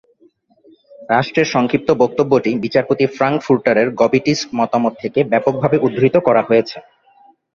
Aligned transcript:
রাষ্ট্রের 1.09 1.47
সংক্ষিপ্ত 1.47 1.89
বক্তব্যটি 2.03 2.51
বিচারপতি 2.63 3.05
ফ্রাঙ্কফুর্টারের 3.15 3.87
গবিটিস 4.01 4.39
মতামত 4.59 4.93
থেকে 5.01 5.19
ব্যাপকভাবে 5.31 5.77
উদ্ধৃত 5.85 6.15
করা 6.27 6.41
হয়েছে। 6.47 6.77